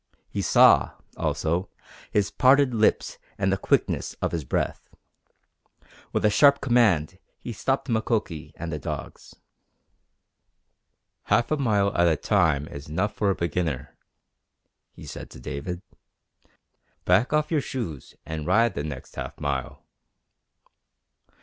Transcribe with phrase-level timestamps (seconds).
[0.31, 1.69] He saw, also,
[2.11, 4.89] his parted lips and the quickness of his breath.
[6.11, 9.35] With a sharp command he stopped Mukoki and the dogs.
[11.25, 13.95] "Half a mile at a time is enough for a beginner,"
[14.93, 15.83] he said to David.
[17.05, 19.83] "Back off your shoes and ride the next half mile."